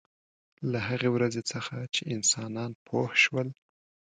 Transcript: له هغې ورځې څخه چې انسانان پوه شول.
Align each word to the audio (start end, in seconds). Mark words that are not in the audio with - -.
له 0.71 0.79
هغې 0.87 1.09
ورځې 1.15 1.41
څخه 1.51 1.75
چې 1.93 2.01
انسانان 2.15 2.71
پوه 2.87 3.09
شول. 3.23 3.47